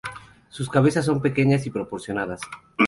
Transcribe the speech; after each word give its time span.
Sus 0.49 0.67
cabezas 0.67 1.05
son 1.05 1.21
pequeñas 1.21 1.67
y 1.67 1.69
proporcionadas. 1.69 2.41